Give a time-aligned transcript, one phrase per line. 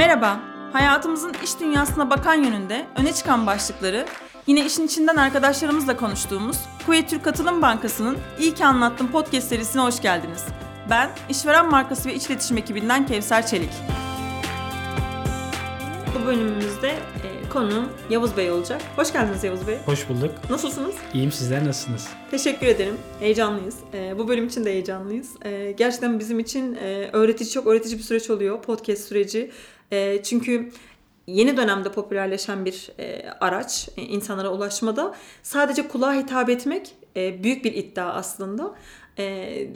[0.00, 0.40] Merhaba,
[0.72, 4.06] hayatımızın iş dünyasına bakan yönünde öne çıkan başlıkları
[4.46, 6.56] yine işin içinden arkadaşlarımızla konuştuğumuz
[6.86, 10.44] Kuveyt Türk Katılım Bankası'nın İyi ki Anlattım podcast serisine hoş geldiniz.
[10.90, 13.70] Ben işveren markası ve iç iletişim ekibinden Kevser Çelik.
[16.14, 18.82] Bu bölümümüzde e, konu Yavuz Bey olacak.
[18.96, 19.78] Hoş geldiniz Yavuz Bey.
[19.86, 20.30] Hoş bulduk.
[20.50, 20.94] Nasılsınız?
[21.14, 22.08] İyiyim sizler nasılsınız?
[22.30, 22.96] Teşekkür ederim.
[23.20, 23.76] Heyecanlıyız.
[23.94, 25.28] E, bu bölüm için de heyecanlıyız.
[25.44, 28.62] E, gerçekten bizim için e, öğretici, çok öğretici bir süreç oluyor.
[28.62, 29.50] Podcast süreci.
[29.92, 30.70] E, çünkü
[31.26, 37.64] yeni dönemde popülerleşen bir e, araç e, insanlara ulaşmada sadece kulağa hitap etmek e, büyük
[37.64, 38.74] bir iddia aslında.
[39.18, 39.66] E,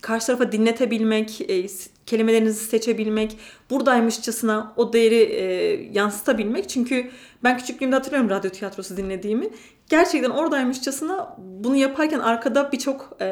[0.00, 1.66] karşı tarafa dinletebilmek, e,
[2.06, 3.36] kelimelerinizi seçebilmek,
[3.70, 5.44] buradaymışçasına o değeri e,
[5.92, 6.68] yansıtabilmek.
[6.68, 7.10] Çünkü
[7.44, 9.48] ben küçüklüğümde hatırlıyorum radyo tiyatrosu dinlediğimi.
[9.88, 13.26] Gerçekten oradaymışçasına bunu yaparken arkada birçok e,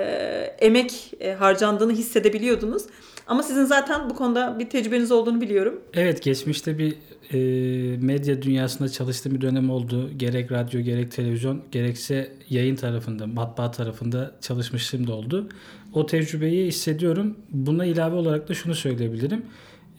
[0.59, 2.83] emek e, harcandığını hissedebiliyordunuz.
[3.29, 5.81] Ama sizin zaten bu konuda bir tecrübeniz olduğunu biliyorum.
[5.95, 6.95] Evet geçmişte bir
[7.33, 10.11] e, medya dünyasında çalıştığım bir dönem oldu.
[10.17, 15.49] Gerek radyo gerek televizyon gerekse yayın tarafında matbaa tarafında çalışmışlığım da oldu.
[15.93, 17.37] O tecrübeyi hissediyorum.
[17.51, 19.47] Buna ilave olarak da şunu söyleyebilirim.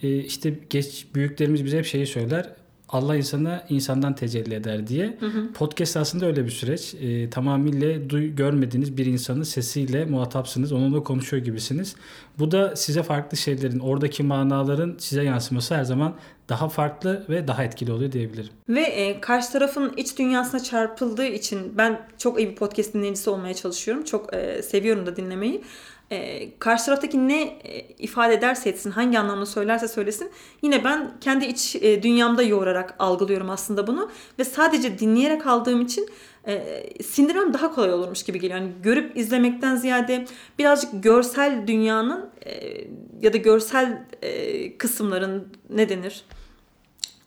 [0.04, 2.50] E, işte geç büyüklerimiz bize hep şeyi söyler.
[2.90, 5.18] Allah insana insandan tecelli eder diye.
[5.20, 5.54] Hı hı.
[5.54, 6.94] Podcast aslında öyle bir süreç.
[6.94, 10.72] E, tamamıyla duy, görmediğiniz bir insanın sesiyle muhatapsınız.
[10.72, 11.95] Onunla konuşuyor gibisiniz.
[12.40, 16.16] Bu da size farklı şeylerin, oradaki manaların size yansıması her zaman
[16.50, 18.50] daha farklı ve daha etkili oluyor diyebilirim.
[18.70, 23.54] Ve e, karşı tarafın iç dünyasına çarpıldığı için ben çok iyi bir podcast dinleyicisi olmaya
[23.54, 24.04] çalışıyorum.
[24.04, 25.64] Çok e, seviyorum da dinlemeyi
[26.12, 31.46] e, karşı taraftaki ne e, ifade ederse etsin, hangi anlamda söylerse söylesin yine ben kendi
[31.46, 36.10] iç e, dünyamda yoğurarak algılıyorum aslında bunu ve sadece dinleyerek aldığım için
[36.48, 38.60] e, sindirmem daha kolay olurmuş gibi geliyor.
[38.60, 40.26] Yani görüp izlemekten ziyade
[40.60, 42.78] birazcık görsel dünyanın e,
[43.22, 46.26] ya da görsel e, kısımların ne denir?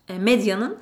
[0.09, 0.77] E, medyanın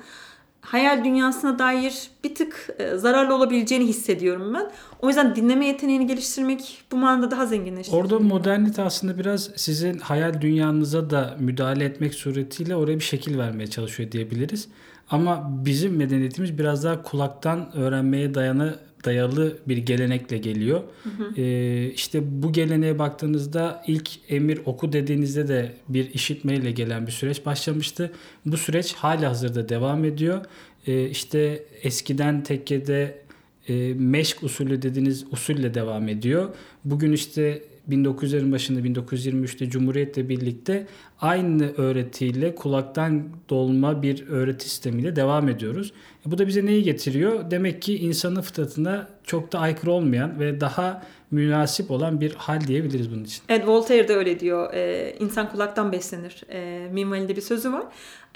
[0.62, 4.70] hayal dünyasına dair bir tık e, zararlı olabileceğini hissediyorum ben.
[5.00, 8.04] O yüzden dinleme yeteneğini geliştirmek bu manada daha zenginleştiriyor.
[8.04, 13.66] Orada modernite aslında biraz sizin hayal dünyanıza da müdahale etmek suretiyle oraya bir şekil vermeye
[13.66, 14.68] çalışıyor diyebiliriz.
[15.10, 20.82] Ama bizim medeniyetimiz biraz daha kulaktan öğrenmeye dayanı dayalı bir gelenekle geliyor.
[21.02, 21.40] Hı hı.
[21.40, 27.46] Ee, işte bu geleneğe baktığınızda ilk emir oku dediğinizde de bir işitmeyle gelen bir süreç
[27.46, 28.12] başlamıştı.
[28.46, 30.44] Bu süreç hala hazırda devam ediyor.
[30.86, 33.22] Ee, işte eskiden tekkede
[33.68, 36.48] e, meşk usulü dediğiniz usulle devam ediyor.
[36.84, 40.86] Bugün işte 1900'lerin başında 1923'te Cumhuriyet'le birlikte
[41.20, 45.92] aynı öğretiyle kulaktan dolma bir öğreti sistemiyle devam ediyoruz.
[46.26, 47.50] E bu da bize neyi getiriyor?
[47.50, 53.10] Demek ki insanın fıtratına çok da aykırı olmayan ve daha münasip olan bir hal diyebiliriz
[53.12, 53.42] bunun için.
[53.48, 54.74] Evet Voltaire de öyle diyor.
[54.74, 56.42] Ee, insan kulaktan beslenir.
[56.50, 57.84] Ee, minvalinde bir sözü var.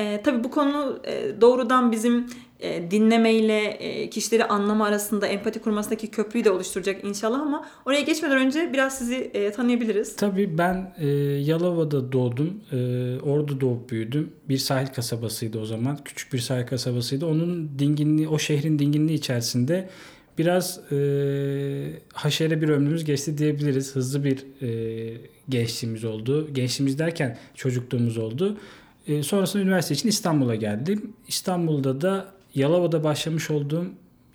[0.00, 2.26] Ee, tabii bu konu e, doğrudan bizim
[2.60, 8.38] e, dinlemeyle e, kişileri anlama arasında empati kurmasındaki köprüyü de oluşturacak inşallah ama oraya geçmeden
[8.38, 10.16] önce biraz sizi e, tanıyabiliriz.
[10.16, 11.06] Tabii ben e,
[11.40, 12.60] Yalova'da doğdum.
[12.72, 12.76] E,
[13.20, 14.32] orada doğup büyüdüm.
[14.48, 15.98] Bir sahil kasabasıydı o zaman.
[16.04, 17.26] Küçük bir sahil kasabasıydı.
[17.26, 19.88] Onun dinginliği, o şehrin dinginliği içerisinde
[20.38, 20.96] biraz e,
[22.12, 23.96] haşere bir ömrümüz geçti diyebiliriz.
[23.96, 26.54] Hızlı bir e, gençliğimiz oldu.
[26.54, 28.58] Gençliğimiz derken çocukluğumuz oldu.
[29.06, 31.12] E, sonrasında üniversite için İstanbul'a geldim.
[31.28, 33.86] İstanbul'da da Yalova'da başlamış olduğum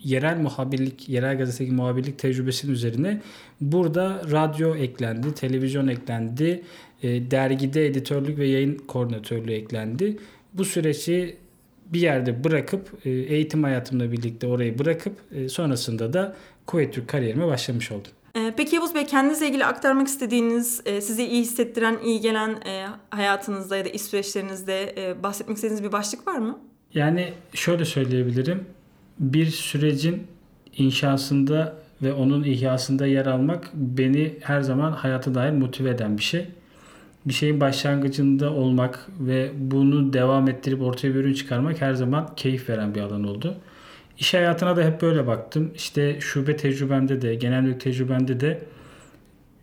[0.03, 3.21] yerel muhabirlik, yerel gazetedeki muhabirlik tecrübesinin üzerine
[3.61, 6.63] burada radyo eklendi, televizyon eklendi,
[7.03, 10.17] e, dergide editörlük ve yayın koordinatörlüğü eklendi.
[10.53, 11.37] Bu süreci
[11.93, 16.35] bir yerde bırakıp e, eğitim hayatımla birlikte orayı bırakıp e, sonrasında da
[16.65, 18.11] Kuveyt Türk kariyerime başlamış oldum.
[18.57, 22.55] Peki Yavuz Bey kendinizle ilgili aktarmak istediğiniz, sizi iyi hissettiren, iyi gelen
[23.09, 26.59] hayatınızda ya da iş süreçlerinizde bahsetmek istediğiniz bir başlık var mı?
[26.93, 28.65] Yani şöyle söyleyebilirim.
[29.19, 30.27] Bir sürecin
[30.77, 36.47] inşasında ve onun ihyasında yer almak beni her zaman hayata dair motive eden bir şey.
[37.25, 42.69] Bir şeyin başlangıcında olmak ve bunu devam ettirip ortaya bir ürün çıkarmak her zaman keyif
[42.69, 43.55] veren bir alan oldu.
[44.19, 45.71] İş hayatına da hep böyle baktım.
[45.75, 48.61] İşte şube tecrübemde de, genel müdür tecrübemde de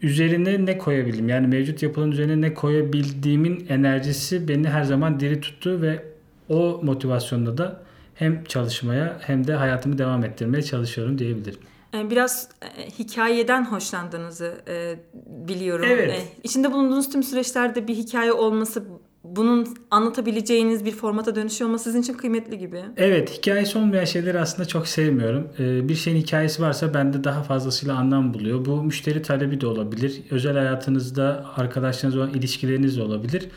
[0.02, 1.28] üzerine ne koyabildim?
[1.28, 6.02] Yani mevcut yapılan üzerine ne koyabildiğimin enerjisi beni her zaman diri tuttu ve
[6.48, 7.82] o motivasyonda da
[8.14, 11.60] hem çalışmaya hem de hayatımı devam ettirmeye çalışıyorum diyebilirim.
[11.94, 14.96] Ee, biraz e, hikayeden hoşlandığınızı e,
[15.26, 15.86] biliyorum.
[15.88, 16.10] Evet.
[16.10, 18.84] E, içinde bulunduğunuz tüm süreçlerde bir hikaye olması,
[19.24, 22.84] bunun anlatabileceğiniz bir formata dönüşüyor olması sizin için kıymetli gibi.
[22.96, 25.48] Evet, hikayesi olmayan şeyleri aslında çok sevmiyorum.
[25.88, 28.64] Bir şeyin hikayesi varsa bende daha fazlasıyla anlam buluyor.
[28.64, 30.22] Bu müşteri talebi de olabilir.
[30.30, 33.48] Özel hayatınızda arkadaşlarınız olan ilişkileriniz de olabilir.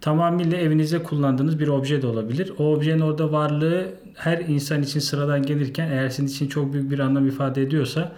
[0.00, 2.52] Tamamıyla evinizde kullandığınız bir obje de olabilir.
[2.58, 6.98] O objenin orada varlığı her insan için sıradan gelirken eğer sizin için çok büyük bir
[6.98, 8.12] anlam ifade ediyorsa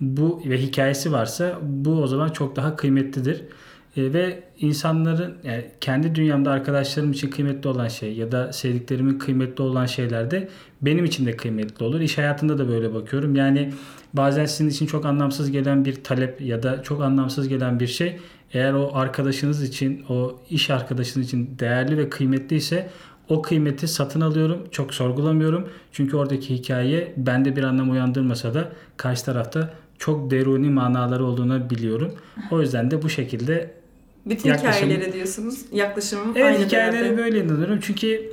[0.00, 3.42] bu ve hikayesi varsa bu o zaman çok daha kıymetlidir.
[3.96, 9.62] E, ve insanların yani kendi dünyamda arkadaşlarım için kıymetli olan şey ya da sevdiklerimin kıymetli
[9.62, 10.48] olan şeyler de
[10.82, 12.00] benim için de kıymetli olur.
[12.00, 13.36] İş hayatında da böyle bakıyorum.
[13.36, 13.72] Yani
[14.16, 18.16] bazen sizin için çok anlamsız gelen bir talep ya da çok anlamsız gelen bir şey
[18.52, 22.90] eğer o arkadaşınız için, o iş arkadaşınız için değerli ve kıymetliyse
[23.28, 24.58] o kıymeti satın alıyorum.
[24.70, 25.68] Çok sorgulamıyorum.
[25.92, 32.12] Çünkü oradaki hikaye bende bir anlam uyandırmasa da karşı tarafta çok deruni manaları olduğunu biliyorum.
[32.50, 33.70] O yüzden de bu şekilde
[34.26, 34.88] bütün yaklaşım...
[34.88, 35.60] hikayelere diyorsunuz.
[35.72, 37.78] Yaklaşımım evet, aynı hikayelere böyle inanıyorum.
[37.82, 38.30] Çünkü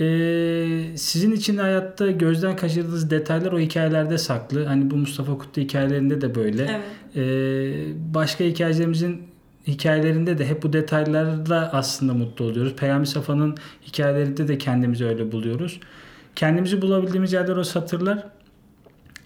[0.00, 4.64] e, sizin için hayatta gözden kaçırdığınız detaylar o hikayelerde saklı.
[4.64, 6.62] Hani bu Mustafa Kutlu hikayelerinde de böyle.
[6.62, 7.16] Evet.
[7.16, 9.22] E, başka hikayelerimizin
[9.66, 12.74] hikayelerinde de hep bu detaylarla aslında mutlu oluyoruz.
[12.76, 13.56] Peyami Safa'nın
[13.86, 15.80] hikayelerinde de kendimizi öyle buluyoruz.
[16.36, 18.26] Kendimizi bulabildiğimiz yerler o satırlar.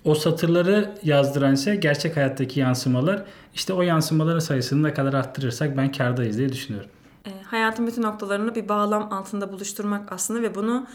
[0.05, 3.25] O satırları yazdıran ise gerçek hayattaki yansımalar.
[3.55, 6.91] İşte o yansımaların sayısını ne kadar arttırırsak ben kardayız diye düşünüyorum.
[7.51, 10.87] Hayatın bütün noktalarını bir bağlam altında buluşturmak aslında ve bunu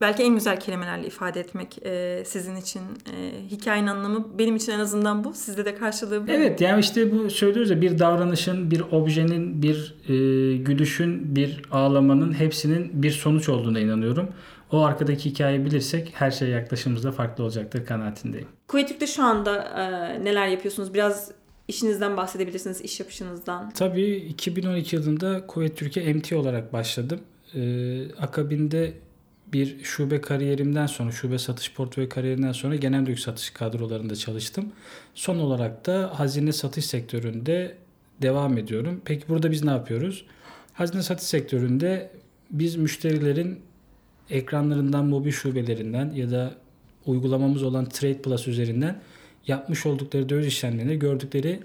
[0.00, 4.78] belki en güzel kelimelerle ifade etmek e, sizin için e, hikayenin anlamı benim için en
[4.78, 5.34] azından bu.
[5.34, 6.30] Sizde de karşılığı bu.
[6.30, 12.32] Evet yani işte bu söylüyoruz ya bir davranışın, bir objenin, bir e, gülüşün, bir ağlamanın
[12.32, 14.28] hepsinin bir sonuç olduğuna inanıyorum.
[14.72, 18.48] O arkadaki hikayeyi bilirsek her şey yaklaşımımızda farklı olacaktır kanaatindeyim.
[18.68, 20.94] Kuvvetlik'te şu anda e, neler yapıyorsunuz?
[20.94, 21.30] Biraz
[21.68, 23.70] işinizden bahsedebilirsiniz, iş yapışınızdan.
[23.70, 27.20] Tabii 2012 yılında Kuvvet Türkiye MT olarak başladım.
[27.54, 28.94] Ee, akabinde
[29.52, 34.72] bir şube kariyerimden sonra, şube satış portföy kariyerinden sonra genel mülk satış kadrolarında çalıştım.
[35.14, 37.76] Son olarak da hazine satış sektöründe
[38.22, 39.00] devam ediyorum.
[39.04, 40.24] Peki burada biz ne yapıyoruz?
[40.72, 42.10] Hazine satış sektöründe
[42.50, 43.60] biz müşterilerin
[44.30, 46.54] ekranlarından, mobil şubelerinden ya da
[47.06, 49.00] uygulamamız olan Trade Plus üzerinden
[49.50, 51.60] yapmış oldukları döviz işlemlerinde gördükleri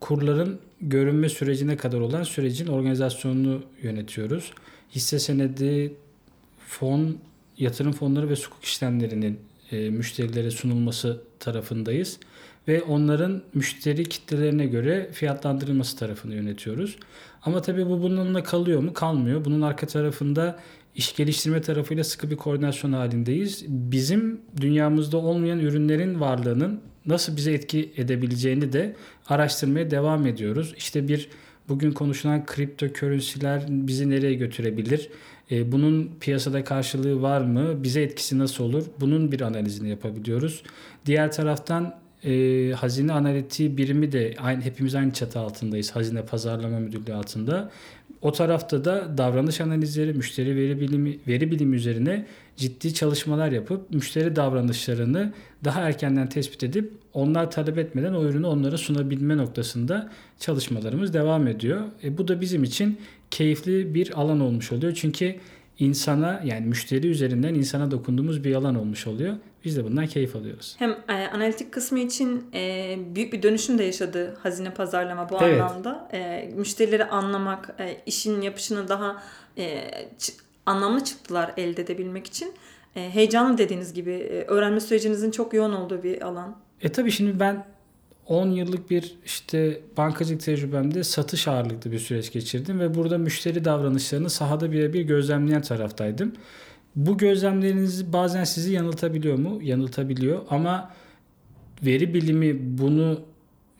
[0.00, 4.52] kurların görünme sürecine kadar olan sürecin organizasyonunu yönetiyoruz.
[4.94, 5.94] Hisse senedi,
[6.68, 7.18] fon,
[7.58, 9.38] yatırım fonları ve sukuk işlemlerinin
[9.72, 12.18] e, müşterilere sunulması tarafındayız
[12.68, 16.96] ve onların müşteri kitlelerine göre fiyatlandırılması tarafını yönetiyoruz.
[17.42, 18.92] Ama tabii bu bununla kalıyor mu?
[18.92, 19.44] Kalmıyor.
[19.44, 20.58] Bunun arka tarafında
[20.94, 23.64] iş geliştirme tarafıyla sıkı bir koordinasyon halindeyiz.
[23.68, 28.96] Bizim dünyamızda olmayan ürünlerin varlığının nasıl bize etki edebileceğini de
[29.28, 30.74] araştırmaya devam ediyoruz.
[30.78, 31.28] İşte bir
[31.68, 35.08] bugün konuşulan kripto currency'ler bizi nereye götürebilir?
[35.50, 37.82] E, bunun piyasada karşılığı var mı?
[37.82, 38.84] Bize etkisi nasıl olur?
[39.00, 40.62] Bunun bir analizini yapabiliyoruz.
[41.06, 41.94] Diğer taraftan
[42.24, 45.90] e, hazine analitiği birimi de aynı hepimiz aynı çatı altındayız.
[45.90, 47.70] Hazine Pazarlama Müdürlüğü altında.
[48.22, 52.26] O tarafta da davranış analizleri, müşteri veri bilimi, veri bilimi üzerine
[52.56, 55.32] ciddi çalışmalar yapıp müşteri davranışlarını
[55.64, 61.80] daha erkenden tespit edip onlar talep etmeden o ürünü onlara sunabilme noktasında çalışmalarımız devam ediyor.
[62.04, 62.98] E, bu da bizim için
[63.30, 64.92] keyifli bir alan olmuş oluyor.
[64.94, 65.36] Çünkü
[65.78, 69.34] insana yani müşteri üzerinden insana dokunduğumuz bir alan olmuş oluyor.
[69.66, 70.76] Biz de bundan keyif alıyoruz.
[70.78, 75.60] Hem e, analitik kısmı için e, büyük bir dönüşüm de yaşadı hazine pazarlama bu evet.
[75.60, 76.08] anlamda.
[76.12, 79.22] E, müşterileri anlamak, e, işin yapışını daha
[79.58, 79.90] e,
[80.66, 82.54] anlamlı çıktılar elde edebilmek için.
[82.96, 86.56] E, heyecanlı dediğiniz gibi e, öğrenme sürecinizin çok yoğun olduğu bir alan.
[86.82, 87.66] E tabii şimdi ben
[88.26, 94.30] 10 yıllık bir işte bankacılık tecrübemde satış ağırlıklı bir süreç geçirdim ve burada müşteri davranışlarını
[94.30, 96.32] sahada birebir gözlemleyen taraftaydım.
[96.96, 99.58] Bu gözlemleriniz bazen sizi yanıltabiliyor mu?
[99.62, 100.90] Yanıltabiliyor ama
[101.82, 103.20] veri bilimi bunu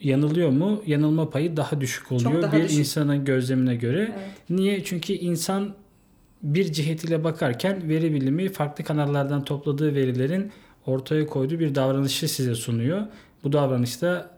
[0.01, 0.83] yanılıyor mu?
[0.87, 2.79] Yanılma payı daha düşük oluyor daha bir düşük.
[2.79, 4.01] insanın gözlemine göre.
[4.19, 4.31] Evet.
[4.51, 4.85] Niye?
[4.85, 5.75] Çünkü insan
[6.43, 10.53] bir cihetiyle bakarken veri bilimi farklı kanallardan topladığı verilerin
[10.87, 13.03] ortaya koyduğu bir davranışı size sunuyor.
[13.45, 14.31] Bu davranışta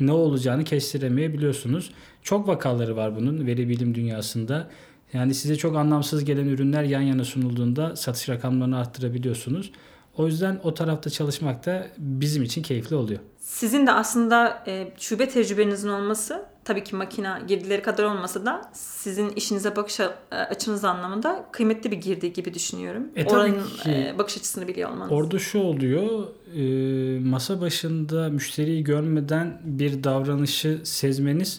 [0.00, 1.90] ne olacağını kestiremeyebiliyorsunuz.
[2.22, 4.68] Çok vakaları var bunun veri bilim dünyasında.
[5.14, 9.72] Yani size çok anlamsız gelen ürünler yan yana sunulduğunda satış rakamlarını arttırabiliyorsunuz.
[10.16, 13.20] O yüzden o tarafta çalışmak da bizim için keyifli oluyor.
[13.38, 19.28] Sizin de aslında e, şube tecrübenizin olması tabii ki makina girdileri kadar olmasa da sizin
[19.28, 23.02] işinize bakış açınız anlamında kıymetli bir girdi gibi düşünüyorum.
[23.16, 25.12] E, Oranın ki, e, bakış açısını biliyor olmanız.
[25.12, 26.26] Orada şu oluyor.
[26.56, 31.58] E, masa başında müşteriyi görmeden bir davranışı sezmeniz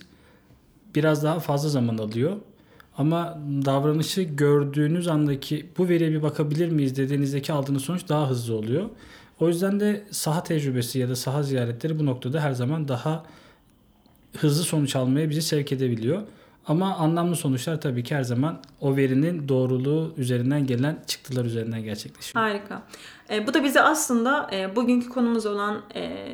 [0.96, 2.38] biraz daha fazla zaman alıyor.
[2.98, 8.90] Ama davranışı gördüğünüz andaki bu veriye bir bakabilir miyiz dediğinizdeki aldığınız sonuç daha hızlı oluyor.
[9.40, 13.24] O yüzden de saha tecrübesi ya da saha ziyaretleri bu noktada her zaman daha
[14.38, 16.22] hızlı sonuç almaya bizi sevk edebiliyor.
[16.68, 22.46] Ama anlamlı sonuçlar tabii ki her zaman o verinin doğruluğu üzerinden gelen çıktılar üzerinden gerçekleşiyor.
[22.46, 22.84] Harika.
[23.30, 26.28] E, bu da bize aslında e, bugünkü konumuz olan e,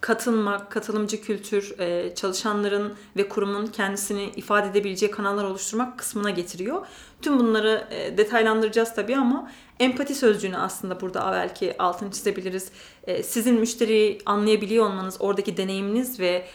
[0.00, 6.86] katılmak, katılımcı kültür, e, çalışanların ve kurumun kendisini ifade edebileceği kanallar oluşturmak kısmına getiriyor.
[7.22, 9.50] Tüm bunları e, detaylandıracağız tabii ama
[9.80, 12.70] empati sözcüğünü aslında burada belki altını çizebiliriz.
[13.04, 16.46] E, sizin müşteriyi anlayabiliyor olmanız, oradaki deneyiminiz ve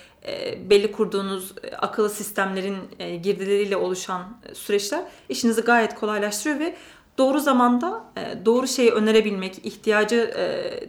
[0.70, 2.78] belli kurduğunuz akıllı sistemlerin
[3.24, 6.76] girdileriyle oluşan süreçler işinizi gayet kolaylaştırıyor ve
[7.18, 8.04] doğru zamanda
[8.46, 10.34] doğru şeyi önerebilmek, ihtiyacı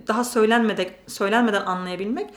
[0.08, 2.30] daha söylenmeden söylenmeden anlayabilmek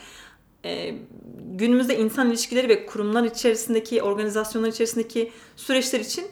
[1.54, 6.24] günümüzde insan ilişkileri ve kurumlar içerisindeki, organizasyonlar içerisindeki süreçler için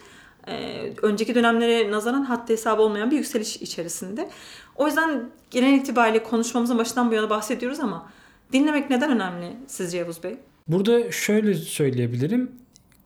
[1.03, 4.29] önceki dönemlere nazaran haddi hesabı olmayan bir yükseliş içerisinde.
[4.77, 8.11] O yüzden genel itibariyle konuşmamızın başından bu yana bahsediyoruz ama
[8.53, 10.37] dinlemek neden önemli sizce Yavuz Bey?
[10.69, 12.53] Burada şöyle söyleyebilirim.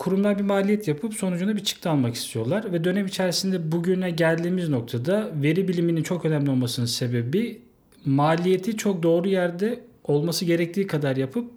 [0.01, 5.31] Kurumlar bir maliyet yapıp sonucunda bir çıktı almak istiyorlar ve dönem içerisinde bugüne geldiğimiz noktada
[5.43, 7.61] veri biliminin çok önemli olmasının sebebi
[8.05, 11.51] maliyeti çok doğru yerde olması gerektiği kadar yapıp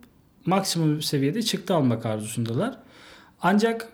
[0.45, 2.77] maksimum seviyede çıktı almak arzusundalar.
[3.41, 3.89] Ancak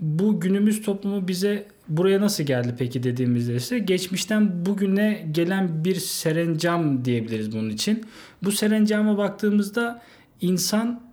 [0.00, 7.04] bu günümüz toplumu bize buraya nasıl geldi peki dediğimizde ise geçmişten bugüne gelen bir serencam
[7.04, 8.04] diyebiliriz bunun için.
[8.42, 10.02] Bu serencama baktığımızda
[10.40, 11.03] insan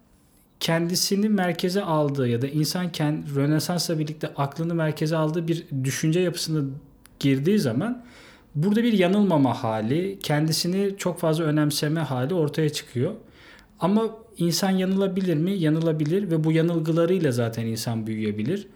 [0.62, 6.70] kendisini merkeze aldığı ya da insan kendi Rönesans'la birlikte aklını merkeze aldığı bir düşünce yapısına
[7.20, 8.04] girdiği zaman
[8.56, 13.14] burada bir yanılmama hali, kendisini çok fazla önemseme hali ortaya çıkıyor.
[13.80, 15.52] Ama insan yanılabilir mi?
[15.52, 18.68] Yanılabilir ve bu yanılgılarıyla zaten insan büyüyebilir.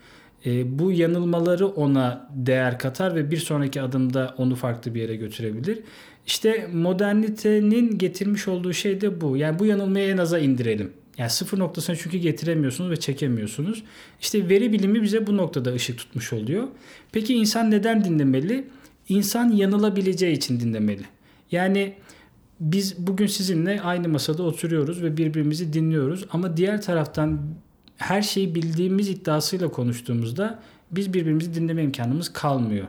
[0.45, 5.79] E, bu yanılmaları ona değer katar ve bir sonraki adımda onu farklı bir yere götürebilir.
[6.27, 9.37] İşte modernitenin getirmiş olduğu şey de bu.
[9.37, 10.91] Yani bu yanılmayı en aza indirelim.
[11.17, 13.83] Yani sıfır noktasına çünkü getiremiyorsunuz ve çekemiyorsunuz.
[14.21, 16.67] İşte veri bilimi bize bu noktada ışık tutmuş oluyor.
[17.11, 18.67] Peki insan neden dinlemeli?
[19.09, 21.03] İnsan yanılabileceği için dinlemeli.
[21.51, 21.93] Yani
[22.59, 27.39] biz bugün sizinle aynı masada oturuyoruz ve birbirimizi dinliyoruz ama diğer taraftan
[27.97, 30.59] her şeyi bildiğimiz iddiasıyla konuştuğumuzda
[30.91, 32.87] biz birbirimizi dinleme imkanımız kalmıyor.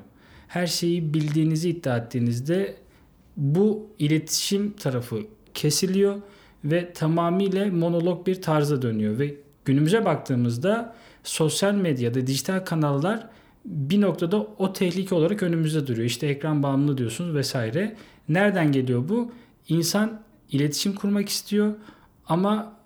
[0.49, 2.77] Her şeyi bildiğinizi iddia ettiğinizde
[3.37, 5.21] bu iletişim tarafı
[5.55, 6.17] kesiliyor
[6.71, 10.95] ve tamamıyla monolog bir tarza dönüyor ve günümüze baktığımızda
[11.25, 13.29] sosyal medyada dijital kanallar
[13.65, 16.07] bir noktada o tehlike olarak önümüzde duruyor.
[16.07, 17.97] İşte ekran bağımlı diyorsunuz vesaire.
[18.29, 19.33] Nereden geliyor bu?
[19.69, 20.21] İnsan
[20.51, 21.75] iletişim kurmak istiyor
[22.29, 22.77] ama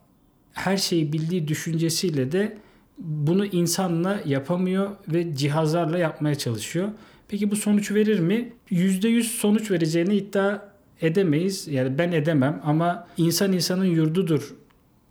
[0.52, 2.58] her şeyi bildiği düşüncesiyle de
[2.98, 6.88] bunu insanla yapamıyor ve cihazlarla yapmaya çalışıyor.
[7.28, 8.52] Peki bu sonuç verir mi?
[8.70, 10.69] %100 sonuç vereceğini iddia
[11.00, 11.68] edemeyiz.
[11.68, 14.54] Yani ben edemem ama insan insanın yurdudur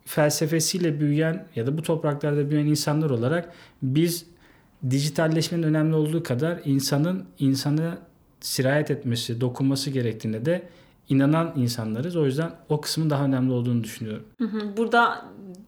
[0.05, 4.25] felsefesiyle büyüyen ya da bu topraklarda büyüyen insanlar olarak biz
[4.89, 7.98] dijitalleşmenin önemli olduğu kadar insanın insanı
[8.39, 10.69] sirayet etmesi, dokunması gerektiğine de
[11.10, 12.15] inanan insanlarız.
[12.15, 14.25] O yüzden o kısmın daha önemli olduğunu düşünüyorum.
[14.77, 15.25] Burada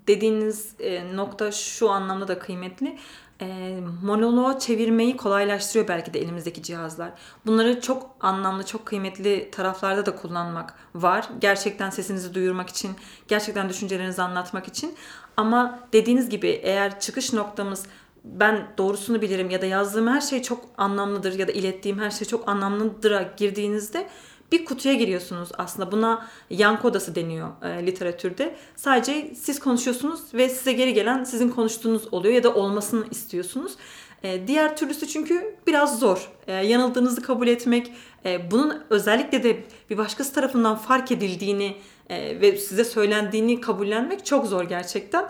[0.07, 2.97] dediğiniz e, nokta şu anlamda da kıymetli.
[3.41, 7.11] E, monoloğu çevirmeyi kolaylaştırıyor belki de elimizdeki cihazlar.
[7.45, 11.29] Bunları çok anlamlı, çok kıymetli taraflarda da kullanmak var.
[11.39, 12.91] Gerçekten sesinizi duyurmak için,
[13.27, 14.95] gerçekten düşüncelerinizi anlatmak için.
[15.37, 17.85] Ama dediğiniz gibi eğer çıkış noktamız
[18.23, 22.27] ben doğrusunu bilirim ya da yazdığım her şey çok anlamlıdır ya da ilettiğim her şey
[22.27, 24.07] çok anlamlıdır'a girdiğinizde
[24.51, 25.91] bir kutuya giriyorsunuz aslında.
[25.91, 28.55] Buna yankı odası deniyor e, literatürde.
[28.75, 33.75] Sadece siz konuşuyorsunuz ve size geri gelen sizin konuştuğunuz oluyor ya da olmasını istiyorsunuz.
[34.23, 36.31] E, diğer türlüsü çünkü biraz zor.
[36.47, 37.91] E, yanıldığınızı kabul etmek,
[38.25, 41.75] e, bunun özellikle de bir başkası tarafından fark edildiğini
[42.09, 45.25] e, ve size söylendiğini kabullenmek çok zor gerçekten.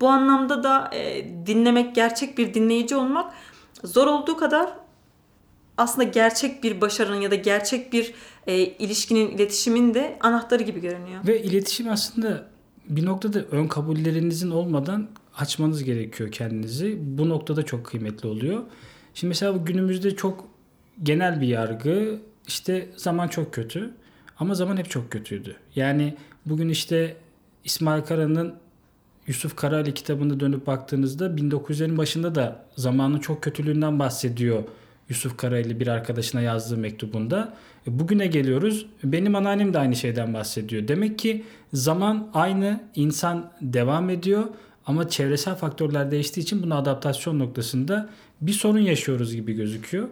[0.00, 3.32] Bu anlamda da e, dinlemek, gerçek bir dinleyici olmak
[3.84, 4.85] zor olduğu kadar
[5.76, 8.14] aslında gerçek bir başarının ya da gerçek bir
[8.46, 11.26] e, ilişkinin, iletişimin de anahtarı gibi görünüyor.
[11.26, 12.46] Ve iletişim aslında
[12.88, 16.98] bir noktada ön kabullerinizin olmadan açmanız gerekiyor kendinizi.
[17.00, 18.62] Bu noktada çok kıymetli oluyor.
[19.14, 20.44] Şimdi mesela günümüzde çok
[21.02, 23.90] genel bir yargı işte zaman çok kötü
[24.38, 25.56] ama zaman hep çok kötüydü.
[25.74, 26.16] Yani
[26.46, 27.16] bugün işte
[27.64, 28.54] İsmail Kara'nın
[29.26, 34.62] Yusuf Karali kitabında dönüp baktığınızda 1900'lerin başında da zamanın çok kötülüğünden bahsediyor
[35.08, 37.54] Yusuf Karayeli bir arkadaşına yazdığı mektubunda.
[37.86, 38.86] E, bugüne geliyoruz.
[39.04, 40.88] Benim anneannem de aynı şeyden bahsediyor.
[40.88, 44.44] Demek ki zaman aynı, insan devam ediyor
[44.86, 48.08] ama çevresel faktörler değiştiği için bunu adaptasyon noktasında
[48.40, 50.08] bir sorun yaşıyoruz gibi gözüküyor.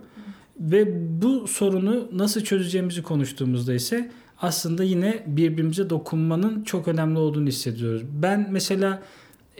[0.61, 0.87] Ve
[1.23, 4.11] bu sorunu nasıl çözeceğimizi konuştuğumuzda ise
[4.43, 8.03] aslında yine birbirimize dokunmanın çok önemli olduğunu hissediyoruz.
[8.23, 9.03] Ben mesela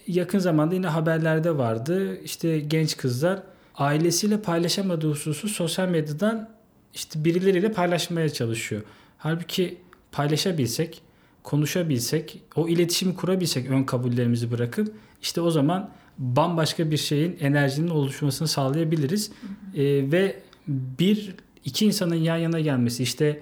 [0.07, 2.21] yakın zamanda yine haberlerde vardı.
[2.25, 3.43] İşte genç kızlar
[3.75, 6.51] ailesiyle paylaşamadığı hususu sosyal medyadan
[6.95, 8.83] işte birileriyle paylaşmaya çalışıyor.
[9.19, 9.79] Halbuki
[10.13, 11.03] paylaşabilsek,
[11.43, 18.49] konuşabilsek, o iletişimi kurabilsek ön kabullerimizi bırakıp işte o zaman bambaşka bir şeyin enerjinin oluşmasını
[18.49, 19.31] sağlayabiliriz.
[19.31, 19.47] Hı
[19.79, 19.83] hı.
[19.83, 20.37] E, ve
[20.69, 23.41] bir iki insanın yan yana gelmesi işte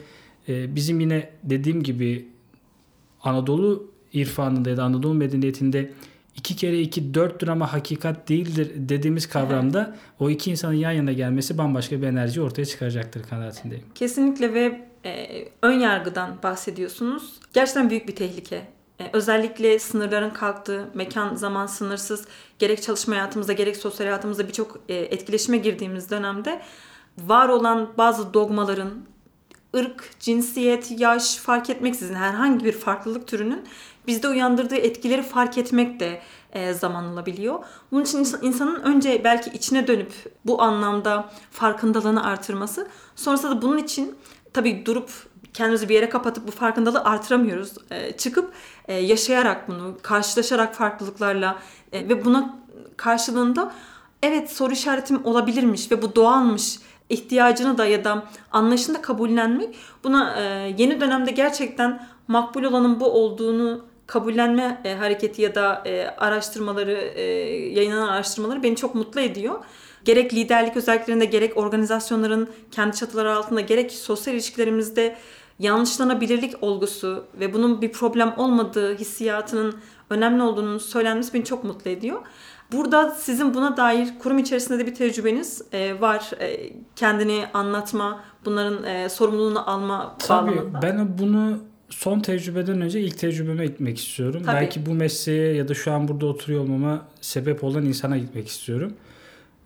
[0.49, 2.29] e, bizim yine dediğim gibi
[3.23, 5.93] Anadolu irfanında ya da Anadolu medeniyetinde
[6.37, 9.99] iki kere iki dörttür ama hakikat değildir dediğimiz kavramda evet.
[10.21, 13.85] o iki insanın yan yana gelmesi bambaşka bir enerji ortaya çıkaracaktır kanaatindeyim.
[13.95, 17.33] Kesinlikle ve e, ön yargıdan bahsediyorsunuz.
[17.53, 18.63] Gerçekten büyük bir tehlike.
[19.01, 22.25] E, özellikle sınırların kalktığı, mekan zaman sınırsız,
[22.59, 26.63] gerek çalışma hayatımızda gerek sosyal hayatımızda birçok e, etkileşime girdiğimiz dönemde
[27.19, 28.91] var olan bazı dogmaların,
[29.77, 33.65] ırk, cinsiyet, yaş fark etmeksizin herhangi bir farklılık türünün
[34.07, 36.21] bizde uyandırdığı etkileri fark etmek de
[36.53, 37.65] e, zaman alabiliyor.
[37.93, 40.13] Bunun için insanın önce belki içine dönüp
[40.45, 44.15] bu anlamda farkındalığını artırması, sonrasında da bunun için
[44.53, 45.11] tabii durup
[45.55, 47.73] kendimizi bir yere kapatıp bu farkındalığı artıramıyoruz.
[47.91, 48.53] E, çıkıp
[48.89, 51.59] e, yaşayarak bunu, karşılaşarak farklılıklarla
[51.93, 52.59] ve buna
[52.97, 53.73] karşılığında
[54.23, 56.79] evet soru işaretim olabilirmiş ve bu doğalmış
[57.09, 60.37] ihtiyacını da ya da anlayışını da kabullenmek buna
[60.79, 67.23] yeni dönemde gerçekten makbul olanın bu olduğunu kabullenme e, hareketi ya da e, araştırmaları, e,
[67.79, 69.55] yayınlanan araştırmaları beni çok mutlu ediyor.
[70.05, 75.17] Gerek liderlik özelliklerinde gerek organizasyonların kendi çatıları altında gerek sosyal ilişkilerimizde
[75.59, 79.75] yanlışlanabilirlik olgusu ve bunun bir problem olmadığı hissiyatının
[80.11, 82.21] önemli olduğunu söylenmesi beni çok mutlu ediyor.
[82.73, 86.31] Burada sizin buna dair kurum içerisinde de bir tecrübeniz e, var.
[86.41, 90.83] E, kendini anlatma, bunların e, sorumluluğunu alma Tabii bağlamında.
[90.83, 94.43] ben bunu son tecrübeden önce ilk tecrübeme gitmek istiyorum.
[94.47, 94.57] Tabii.
[94.57, 98.93] Belki bu mesleğe ya da şu an burada oturuyor olmama sebep olan insana gitmek istiyorum.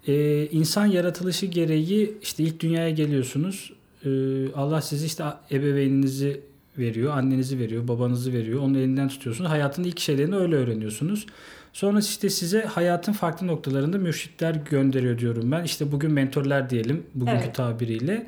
[0.09, 3.73] Ee, insan yaratılışı gereği işte ilk dünyaya geliyorsunuz.
[4.04, 4.08] Ee,
[4.54, 6.41] Allah sizi işte ebeveyninizi
[6.78, 8.60] veriyor, annenizi veriyor, babanızı veriyor.
[8.60, 9.50] Onun elinden tutuyorsunuz.
[9.50, 11.26] Hayatın ilk şeylerini öyle öğreniyorsunuz.
[11.73, 15.65] Sonra işte size hayatın farklı noktalarında mürşitler gönderiyor diyorum ben.
[15.65, 17.54] İşte bugün mentorlar diyelim bugünkü evet.
[17.54, 18.26] tabiriyle.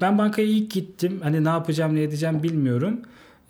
[0.00, 1.20] Ben bankaya ilk gittim.
[1.22, 3.00] Hani ne yapacağım ne edeceğim bilmiyorum.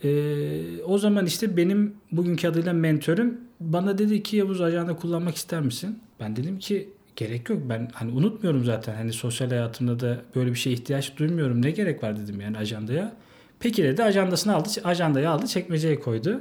[0.05, 5.61] Ee, o zaman işte benim bugünkü adıyla mentörüm bana dedi ki Yavuz ajanda kullanmak ister
[5.61, 5.99] misin?
[6.21, 7.59] Ben dedim ki gerek yok.
[7.69, 8.95] Ben hani unutmuyorum zaten.
[8.95, 11.63] Hani sosyal hayatımda da böyle bir şeye ihtiyaç duymuyorum.
[11.63, 13.17] Ne gerek var dedim yani ajandaya.
[13.61, 16.41] Peki dedi ajandasını aldı, ajandayı aldı, çekmeceye koydu.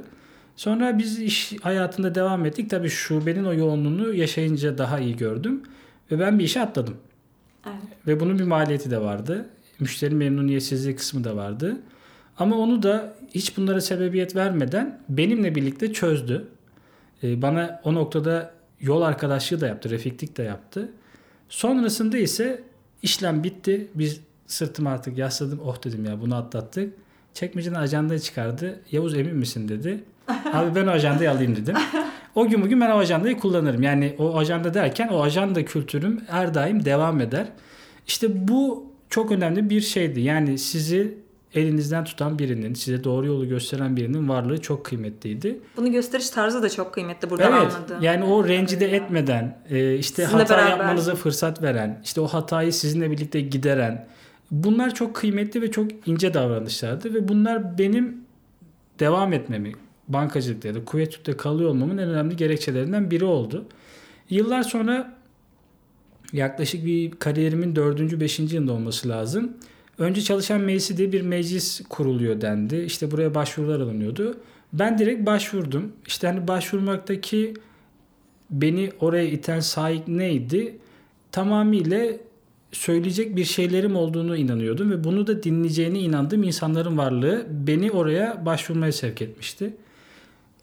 [0.56, 2.70] Sonra biz iş hayatında devam ettik.
[2.70, 5.62] Tabii şubenin o yoğunluğunu yaşayınca daha iyi gördüm.
[6.10, 6.96] Ve ben bir işe atladım.
[7.66, 7.76] Evet.
[8.06, 9.48] Ve bunun bir maliyeti de vardı.
[9.80, 11.76] Müşteri memnuniyetsizliği kısmı da vardı.
[12.38, 16.48] Ama onu da hiç bunlara sebebiyet vermeden benimle birlikte çözdü.
[17.22, 20.88] Ee, bana o noktada yol arkadaşlığı da yaptı, refiklik de yaptı.
[21.48, 22.62] Sonrasında ise
[23.02, 23.88] işlem bitti.
[23.94, 25.60] Biz sırtımı artık yasladım.
[25.64, 26.94] Oh dedim ya bunu atlattık.
[27.34, 28.80] Çekmeceden ajandayı çıkardı.
[28.92, 30.04] Yavuz emin misin dedi.
[30.52, 31.74] Abi ben o ajandayı alayım dedim.
[32.34, 33.82] O gün bugün ben o ajandayı kullanırım.
[33.82, 37.46] Yani o ajanda derken o ajanda kültürüm her daim devam eder.
[38.06, 40.20] İşte bu çok önemli bir şeydi.
[40.20, 41.18] Yani sizi
[41.56, 45.60] elinizden tutan birinin, size doğru yolu gösteren birinin varlığı çok kıymetliydi.
[45.76, 47.96] Bunu gösteriş tarzı da çok kıymetli buradan evet, anladım.
[48.00, 50.70] Yani o rencide etmeden, e, işte sizinle hata beraber.
[50.70, 54.08] yapmanıza fırsat veren, işte o hatayı sizinle birlikte gideren.
[54.50, 58.20] Bunlar çok kıymetli ve çok ince davranışlardı ve bunlar benim
[58.98, 59.72] devam etmemi,
[60.08, 63.64] bankacılıkta ya da Kuveyt'te kalıyor olmamın en önemli gerekçelerinden biri oldu.
[64.30, 65.16] Yıllar sonra
[66.32, 69.56] yaklaşık bir kariyerimin dördüncü, beşinci yılında olması lazım
[69.98, 72.76] Önce çalışan meclisi diye bir meclis kuruluyor dendi.
[72.76, 74.36] İşte buraya başvurular alınıyordu.
[74.72, 75.92] Ben direkt başvurdum.
[76.06, 77.54] İşte hani başvurmaktaki
[78.50, 80.78] beni oraya iten sahip neydi?
[81.32, 82.06] Tamamıyla
[82.72, 88.92] söyleyecek bir şeylerim olduğunu inanıyordum ve bunu da dinleyeceğine inandığım insanların varlığı beni oraya başvurmaya
[88.92, 89.74] sevk etmişti.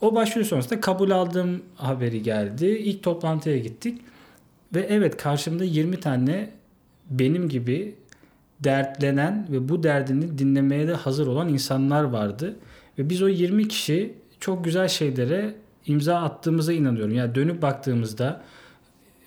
[0.01, 2.65] O başvuru sonrasında kabul aldığım haberi geldi.
[2.65, 4.01] İlk toplantıya gittik.
[4.75, 6.49] Ve evet karşımda 20 tane
[7.09, 7.95] benim gibi
[8.63, 12.56] dertlenen ve bu derdini dinlemeye de hazır olan insanlar vardı.
[12.97, 17.15] Ve biz o 20 kişi çok güzel şeylere imza attığımıza inanıyorum.
[17.15, 18.41] Yani dönüp baktığımızda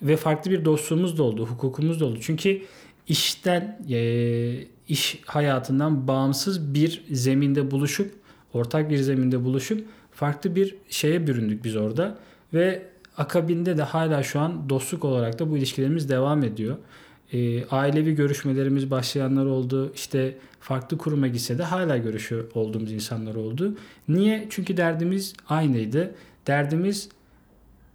[0.01, 2.19] ve farklı bir dostluğumuz da oldu, hukukumuz da oldu.
[2.21, 2.61] Çünkü
[3.07, 8.11] işten, e, iş hayatından bağımsız bir zeminde buluşup,
[8.53, 12.17] ortak bir zeminde buluşup farklı bir şeye büründük biz orada.
[12.53, 12.83] Ve
[13.17, 16.77] akabinde de hala şu an dostluk olarak da bu ilişkilerimiz devam ediyor
[17.33, 19.91] e, ailevi görüşmelerimiz başlayanlar oldu.
[19.95, 23.77] İşte farklı kuruma gitse de hala görüşüyor olduğumuz insanlar oldu.
[24.07, 24.47] Niye?
[24.49, 26.15] Çünkü derdimiz aynıydı.
[26.47, 27.09] Derdimiz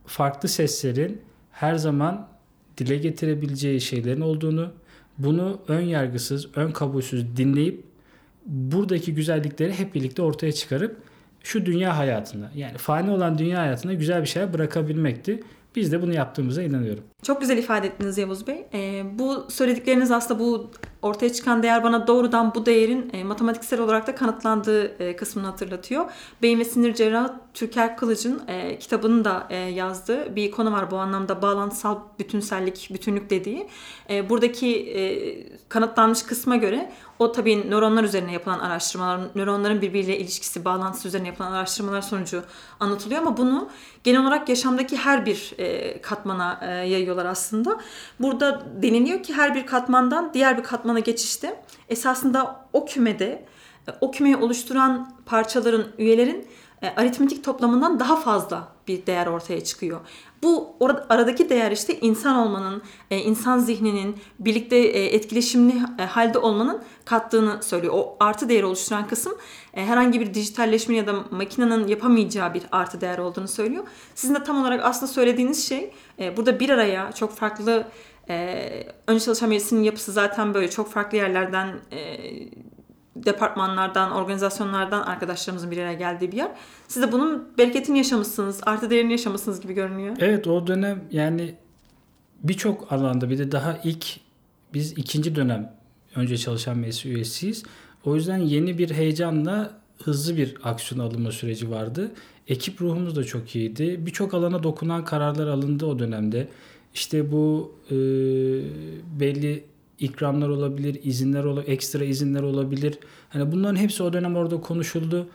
[0.07, 2.29] farklı seslerin her zaman
[2.79, 4.73] dile getirebileceği şeylerin olduğunu,
[5.19, 7.85] bunu ön yargısız, ön kabulsüz dinleyip
[8.47, 10.97] buradaki güzellikleri hep birlikte ortaya çıkarıp
[11.43, 15.43] şu dünya hayatına yani fani olan dünya hayatına güzel bir şeyler bırakabilmekti.
[15.77, 17.05] Biz de bunu yaptığımıza inanıyorum.
[17.23, 18.67] Çok güzel ifade ettiniz Yavuz Bey.
[18.75, 20.71] Ee, bu söyledikleriniz aslında bu
[21.03, 26.05] ortaya çıkan değer bana doğrudan bu değerin e, matematiksel olarak da kanıtlandığı e, kısmını hatırlatıyor.
[26.43, 30.97] Beyin ve sinir cerrahı Türker Kılıç'ın e, kitabını da e, yazdığı bir konu var bu
[30.97, 33.69] anlamda bağlantısal bütünsellik, bütünlük dediği.
[34.11, 34.99] E, buradaki e,
[35.69, 41.53] kanıtlanmış kısma göre o tabii nöronlar üzerine yapılan araştırmalar, nöronların birbiriyle ilişkisi, bağlantısı üzerine yapılan
[41.53, 42.43] araştırmalar sonucu
[42.81, 43.69] anlatılıyor ama bunu
[44.05, 47.81] genel olarak yaşamdaki her bir e, katmana e, yayıyorlar aslında.
[48.21, 53.45] Burada deniliyor ki her bir katmandan diğer bir katmana geçişte esasında o kümede
[54.01, 56.47] o kümeyi oluşturan parçaların, üyelerin e,
[56.89, 60.01] aritmetik toplamından daha fazla bir değer ortaya çıkıyor.
[60.43, 60.77] Bu
[61.09, 67.63] aradaki değer işte insan olmanın, e, insan zihninin birlikte e, etkileşimli e, halde olmanın kattığını
[67.63, 67.95] söylüyor.
[67.97, 69.33] O artı değeri oluşturan kısım
[69.75, 73.85] e, herhangi bir dijitalleşme ya da makinenin yapamayacağı bir artı değer olduğunu söylüyor.
[74.15, 77.87] Sizin de tam olarak aslında söylediğiniz şey e, burada bir araya çok farklı
[78.29, 78.69] e,
[79.07, 82.19] önce çalışan meclisinin yapısı zaten böyle çok farklı yerlerden e,
[83.27, 86.51] departmanlardan, organizasyonlardan arkadaşlarımızın bir araya geldiği bir yer.
[86.89, 90.17] Siz de bunun bereketini yaşamışsınız, artı değerini yaşamışsınız gibi görünüyor.
[90.21, 91.55] Evet o dönem yani
[92.43, 94.07] birçok alanda bir de daha ilk
[94.75, 95.75] biz ikinci dönem
[96.17, 97.63] önce çalışan meclis üyesiyiz.
[98.05, 102.13] O yüzden yeni bir heyecanla hızlı bir aksiyon alınma süreci vardı.
[102.49, 103.97] Ekip ruhumuz da çok iyiydi.
[104.07, 106.49] Birçok alana dokunan kararlar alındı o dönemde.
[106.95, 107.95] İşte bu e,
[109.21, 109.65] belli
[110.03, 112.99] ikramlar olabilir, izinler olabilir, ekstra izinler olabilir.
[113.29, 115.29] Hani bunların hepsi o dönem orada konuşuldu.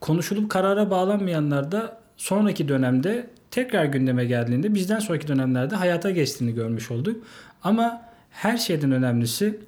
[0.00, 6.90] Konuşulup karara bağlanmayanlar da sonraki dönemde tekrar gündeme geldiğinde bizden sonraki dönemlerde hayata geçtiğini görmüş
[6.90, 7.24] olduk.
[7.62, 9.58] Ama her şeyden önemlisi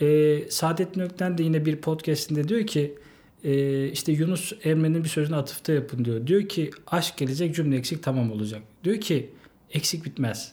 [0.00, 2.94] e, Saadettin Ökten de yine bir podcastinde diyor ki
[3.44, 6.26] e, işte Yunus Emre'nin bir sözüne atıfta yapın diyor.
[6.26, 8.62] Diyor ki aşk gelecek cümle eksik tamam olacak.
[8.84, 9.30] Diyor ki
[9.70, 10.52] eksik bitmez.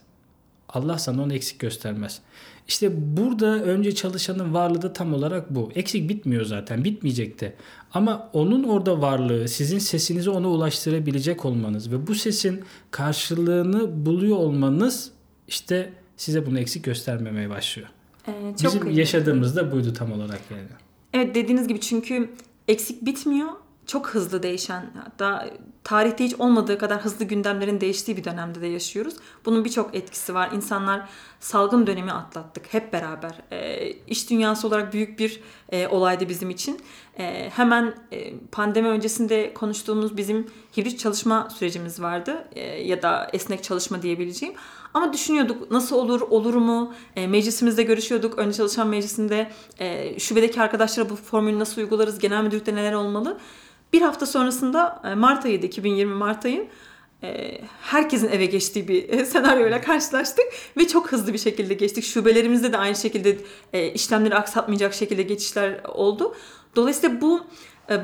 [0.70, 2.22] Allah sana onu eksik göstermez.
[2.68, 5.72] İşte burada önce çalışanın varlığı da tam olarak bu.
[5.76, 7.54] Eksik bitmiyor zaten, bitmeyecek de.
[7.94, 15.12] Ama onun orada varlığı, sizin sesinizi ona ulaştırabilecek olmanız ve bu sesin karşılığını buluyor olmanız
[15.48, 17.90] işte size bunu eksik göstermemeye başlıyor.
[18.28, 20.68] Ee, çok Bizim yaşadığımız da buydu tam olarak yani.
[21.14, 22.30] Evet dediğiniz gibi çünkü
[22.68, 23.50] eksik bitmiyor
[23.86, 25.50] çok hızlı değişen hatta
[25.84, 29.16] tarihte hiç olmadığı kadar hızlı gündemlerin değiştiği bir dönemde de yaşıyoruz.
[29.46, 30.52] Bunun birçok etkisi var.
[30.52, 33.32] İnsanlar salgın dönemi atlattık hep beraber.
[33.52, 36.80] E, iş dünyası olarak büyük bir e, olaydı bizim için.
[37.20, 43.64] E, hemen e, pandemi öncesinde konuştuğumuz bizim hibrit çalışma sürecimiz vardı e, ya da esnek
[43.64, 44.56] çalışma diyebileceğim.
[44.94, 46.94] Ama düşünüyorduk nasıl olur, olur mu?
[47.16, 48.38] E, meclisimizde görüşüyorduk.
[48.38, 52.20] Önce çalışan meclisinde e, şubedeki arkadaşlara bu formülü nasıl uygularız?
[52.20, 53.40] Genel müdürlükte neler olmalı?
[53.94, 56.68] Bir hafta sonrasında e, Mart ayıydı 2020 Mart ayı
[57.24, 60.46] e, herkesin eve geçtiği bir e, senaryoyla karşılaştık
[60.78, 62.04] ve çok hızlı bir şekilde geçtik.
[62.04, 63.38] Şubelerimizde de aynı şekilde
[63.94, 66.36] işlemleri aksatmayacak şekilde geçişler oldu.
[66.76, 67.42] Dolayısıyla bu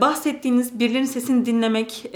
[0.02, 2.12] bahsettiğiniz birilerinin sesini dinlemek,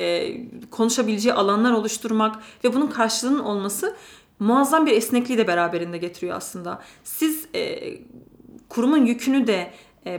[0.71, 3.95] konuşabileceği alanlar oluşturmak ve bunun karşılığının olması
[4.39, 6.81] muazzam bir esnekliği de beraberinde getiriyor aslında.
[7.03, 7.47] Siz
[8.69, 9.73] kurumun yükünü de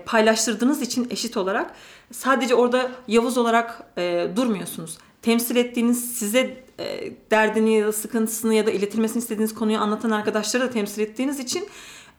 [0.07, 1.75] paylaştırdığınız için eşit olarak
[2.13, 4.99] sadece orada Yavuz olarak e, durmuyorsunuz.
[5.23, 10.63] Temsil ettiğiniz size e, derdini ya da sıkıntısını ya da iletilmesini istediğiniz konuyu anlatan arkadaşları
[10.63, 11.69] da temsil ettiğiniz için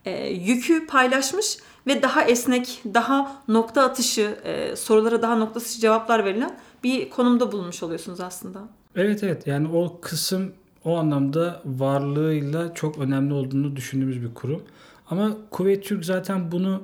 [0.06, 6.26] e, yükü paylaşmış ve daha esnek, daha nokta atışı, e, sorulara daha nokta atışı cevaplar
[6.26, 8.60] verilen bir konumda bulunmuş oluyorsunuz aslında.
[8.96, 10.54] Evet evet yani o kısım
[10.86, 14.64] o anlamda varlığıyla çok önemli olduğunu düşündüğümüz bir kurum.
[15.10, 16.82] Ama Kuveyt Türk zaten bunu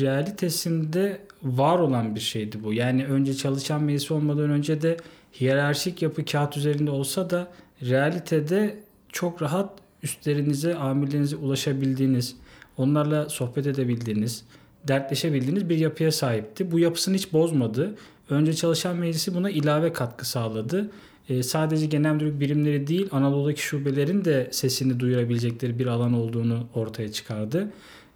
[0.00, 2.72] realitesinde var olan bir şeydi bu.
[2.72, 4.96] Yani önce çalışan meclis olmadan önce de
[5.40, 7.48] hiyerarşik yapı kağıt üzerinde olsa da
[7.82, 8.76] realitede
[9.12, 9.70] çok rahat
[10.02, 12.36] üstlerinize, amirlerinize ulaşabildiğiniz,
[12.76, 14.44] onlarla sohbet edebildiğiniz,
[14.88, 16.72] dertleşebildiğiniz bir yapıya sahipti.
[16.72, 17.94] Bu yapısını hiç bozmadı.
[18.30, 20.90] Önce çalışan meclisi buna ilave katkı sağladı.
[21.28, 27.12] E, sadece genel müdürlük birimleri değil Anadolu'daki şubelerin de sesini duyurabilecekleri bir alan olduğunu ortaya
[27.12, 27.72] çıkardı.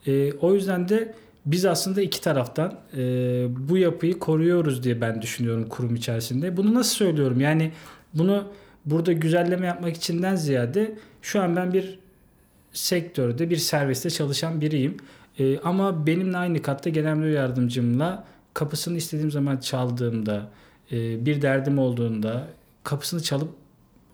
[0.07, 1.15] E, o yüzden de
[1.47, 3.01] biz aslında iki taraftan e,
[3.69, 6.57] bu yapıyı koruyoruz diye ben düşünüyorum kurum içerisinde.
[6.57, 7.41] Bunu nasıl söylüyorum?
[7.41, 7.73] Yani
[8.15, 8.45] bunu
[8.85, 11.99] burada güzelleme yapmak içinden ziyade şu an ben bir
[12.73, 14.97] sektörde bir serviste çalışan biriyim.
[15.39, 18.25] E, ama benimle aynı katta genel müdür yardımcımla
[18.55, 20.49] kapısını istediğim zaman çaldığımda,
[20.93, 22.47] e, bir derdim olduğunda
[22.85, 23.49] kapısını çalıp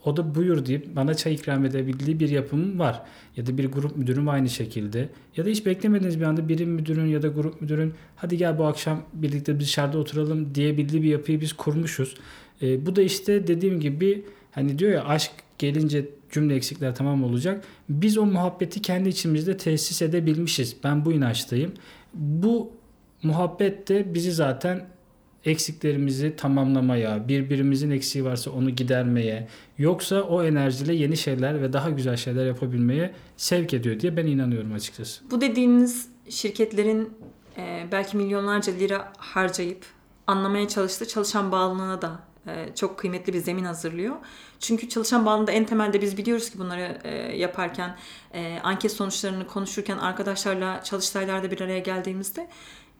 [0.05, 3.03] O da buyur deyip bana çay ikram edebildiği bir yapım var.
[3.37, 5.09] Ya da bir grup müdürüm aynı şekilde.
[5.37, 8.65] Ya da hiç beklemediğiniz bir anda birim müdürün ya da grup müdürün hadi gel bu
[8.65, 12.15] akşam birlikte dışarıda oturalım diyebildiği bir yapıyı biz kurmuşuz.
[12.63, 17.65] E, bu da işte dediğim gibi hani diyor ya aşk gelince cümle eksikler tamam olacak.
[17.89, 20.77] Biz o muhabbeti kendi içimizde tesis edebilmişiz.
[20.85, 21.73] Ben bu inançtayım.
[22.15, 22.73] Bu
[23.23, 24.87] muhabbet de bizi zaten
[25.45, 32.17] eksiklerimizi tamamlamaya, birbirimizin eksiği varsa onu gidermeye, yoksa o enerjiyle yeni şeyler ve daha güzel
[32.17, 35.31] şeyler yapabilmeye sevk ediyor diye ben inanıyorum açıkçası.
[35.31, 37.11] Bu dediğiniz şirketlerin
[37.57, 39.85] e, belki milyonlarca lira harcayıp
[40.27, 44.17] anlamaya çalıştığı çalışan bağlılığına da e, çok kıymetli bir zemin hazırlıyor.
[44.61, 47.97] Çünkü çalışan bağlılığında en temelde biz biliyoruz ki bunları e, yaparken,
[48.35, 52.49] e, anket sonuçlarını konuşurken arkadaşlarla çalıştaylarda bir araya geldiğimizde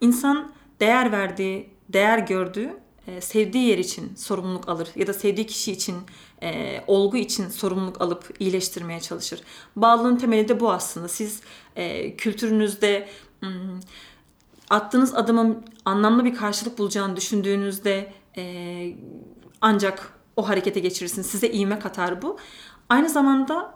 [0.01, 5.73] insan değer verdiği, değer gördüğü, e, sevdiği yer için sorumluluk alır ya da sevdiği kişi
[5.73, 5.97] için,
[6.43, 9.41] e, olgu için sorumluluk alıp iyileştirmeye çalışır.
[9.77, 11.09] Bağlılığın temeli de bu aslında.
[11.09, 11.41] Siz
[11.77, 13.09] e, kültürünüzde
[14.71, 18.13] attığınız adımın anlamlı bir karşılık bulacağını düşündüğünüzde
[19.61, 21.27] ancak o harekete geçirirsiniz.
[21.27, 22.39] Size iğme katar bu.
[22.89, 23.75] Aynı zamanda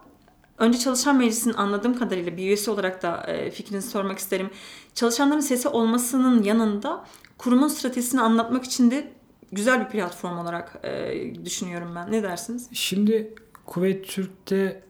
[0.58, 4.50] önce çalışan meclisin anladığım kadarıyla bir üyesi olarak da e, fikrinizi sormak isterim.
[4.94, 7.04] Çalışanların sesi olmasının yanında
[7.38, 9.12] kurumun stratejisini anlatmak için de
[9.52, 12.12] güzel bir platform olarak e, düşünüyorum ben.
[12.12, 12.68] Ne dersiniz?
[12.72, 13.34] Şimdi
[13.66, 14.82] Kuveyt Türk'te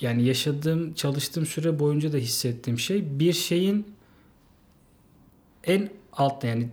[0.00, 3.94] yani yaşadığım, çalıştığım süre boyunca da hissettiğim şey bir şeyin
[5.64, 6.68] en alt yani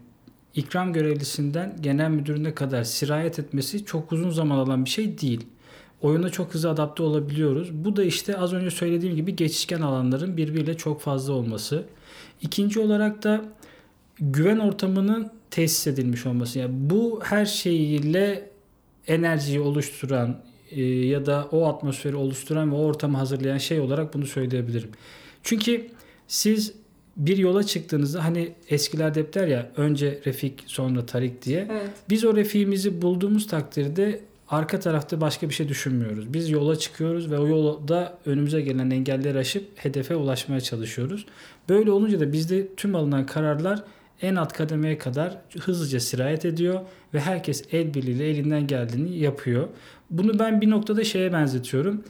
[0.55, 5.47] ikram görevlisinden genel müdürüne kadar sirayet etmesi çok uzun zaman alan bir şey değil.
[6.01, 7.69] Oyuna çok hızlı adapte olabiliyoruz.
[7.73, 11.83] Bu da işte az önce söylediğim gibi geçişken alanların birbiriyle çok fazla olması.
[12.41, 13.45] İkinci olarak da
[14.19, 16.59] güven ortamının tesis edilmiş olması.
[16.59, 18.49] Yani bu her şeyiyle
[19.07, 24.25] enerjiyi oluşturan e, ya da o atmosferi oluşturan ve o ortamı hazırlayan şey olarak bunu
[24.25, 24.89] söyleyebilirim.
[25.43, 25.87] Çünkü
[26.27, 26.73] siz
[27.17, 31.67] bir yola çıktığınızda hani eskilerde hep der ya önce Refik sonra Tarik diye.
[31.71, 31.89] Evet.
[32.09, 34.19] Biz o Refik'imizi bulduğumuz takdirde
[34.51, 36.33] arka tarafta başka bir şey düşünmüyoruz.
[36.33, 41.25] Biz yola çıkıyoruz ve o yolda önümüze gelen engelleri aşıp hedefe ulaşmaya çalışıyoruz.
[41.69, 43.83] Böyle olunca da bizde tüm alınan kararlar
[44.21, 46.79] en alt kademeye kadar hızlıca sirayet ediyor
[47.13, 49.67] ve herkes el birliğiyle elinden geldiğini yapıyor.
[50.09, 52.03] Bunu ben bir noktada şeye benzetiyorum.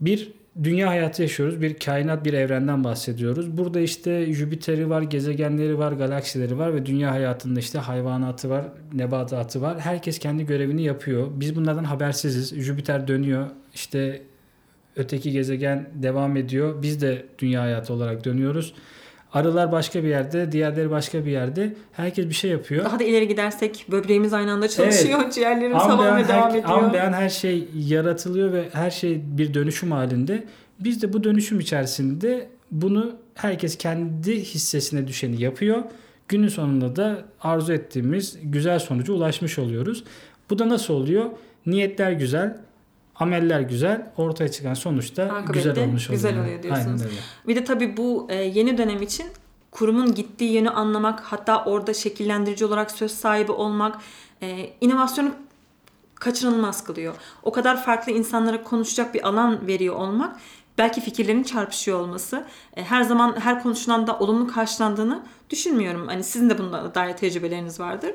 [0.00, 1.62] Bir dünya hayatı yaşıyoruz.
[1.62, 3.56] Bir kainat, bir evrenden bahsediyoruz.
[3.56, 9.62] Burada işte Jüpiter'i var, gezegenleri var, galaksileri var ve dünya hayatında işte hayvanatı var, nebatatı
[9.62, 9.80] var.
[9.80, 11.26] Herkes kendi görevini yapıyor.
[11.34, 12.54] Biz bunlardan habersiziz.
[12.60, 13.46] Jüpiter dönüyor.
[13.74, 14.22] İşte
[14.96, 16.82] öteki gezegen devam ediyor.
[16.82, 18.74] Biz de dünya hayatı olarak dönüyoruz.
[19.34, 21.74] Arılar başka bir yerde, diğerleri başka bir yerde.
[21.92, 22.84] Herkes bir şey yapıyor.
[22.84, 25.20] Daha da ileri gidersek böbreğimiz aynı anda çalışıyor.
[25.22, 25.32] Evet.
[25.34, 26.64] Ciğerlerimiz havalamaya devam ediyor.
[26.64, 30.44] Ambeyan her şey yaratılıyor ve her şey bir dönüşüm halinde.
[30.80, 35.82] Biz de bu dönüşüm içerisinde bunu herkes kendi hissesine düşeni yapıyor.
[36.28, 40.04] Günün sonunda da arzu ettiğimiz güzel sonuca ulaşmış oluyoruz.
[40.50, 41.24] Bu da nasıl oluyor?
[41.66, 42.56] Niyetler güzel,
[43.16, 46.22] ameller güzel, ortaya çıkan sonuçta Akıbette güzel olmuş oluyor.
[46.22, 47.02] Güzel oluyor diyorsunuz.
[47.02, 47.20] Aynen öyle.
[47.48, 49.26] Bir de tabii bu e, yeni dönem için
[49.70, 53.98] kurumun gittiği yönü anlamak, hatta orada şekillendirici olarak söz sahibi olmak,
[54.42, 55.30] e, inovasyonu
[56.14, 57.14] kaçınılmaz kılıyor.
[57.42, 60.36] O kadar farklı insanlara konuşacak bir alan veriyor olmak,
[60.78, 62.44] belki fikirlerin çarpışıyor olması,
[62.76, 66.06] e, her zaman her konuşulan da olumlu karşılandığını düşünmüyorum.
[66.06, 68.10] Hani sizin de bunda dair tecrübeleriniz vardır.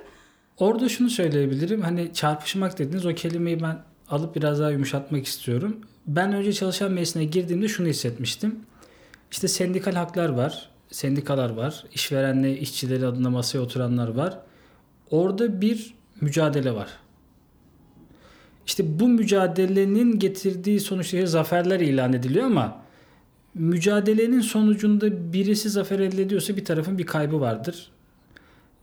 [0.58, 1.82] Orada şunu söyleyebilirim.
[1.82, 5.78] Hani çarpışmak dediniz o kelimeyi ben alıp biraz daha yumuşatmak istiyorum.
[6.08, 8.60] Ben önce çalışan meclisine girdiğimde şunu hissetmiştim.
[9.32, 14.40] İşte sendikal haklar var, sendikalar var, işverenle işçileri adına masaya oturanlar var.
[15.12, 16.90] Orada bir mücadele var.
[18.66, 22.82] İşte bu mücadelenin getirdiği sonuçta zaferler ilan ediliyor ama
[23.54, 27.92] mücadelenin sonucunda birisi zafer elde ediyorsa bir tarafın bir kaybı vardır.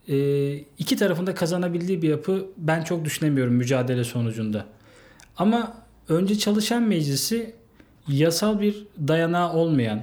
[0.08, 4.66] Ee, iki tarafın da kazanabildiği bir yapı ben çok düşünemiyorum mücadele sonucunda.
[5.36, 5.74] Ama
[6.08, 7.54] önce çalışan meclisi
[8.08, 10.02] yasal bir dayanağı olmayan,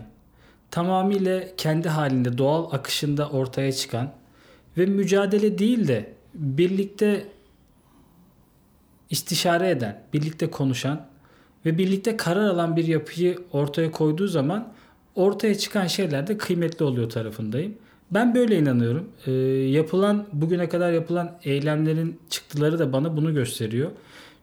[0.72, 4.12] tamamıyla kendi halinde doğal akışında ortaya çıkan
[4.78, 7.26] ve mücadele değil de birlikte
[9.10, 11.06] istişare eden, birlikte konuşan
[11.66, 14.74] ve birlikte karar alan bir yapıyı ortaya koyduğu zaman
[15.16, 17.76] ortaya çıkan şeyler de kıymetli oluyor tarafındayım.
[18.12, 19.10] Ben böyle inanıyorum.
[19.26, 19.32] E,
[19.72, 23.92] yapılan bugüne kadar yapılan eylemlerin çıktıları da bana bunu gösteriyor.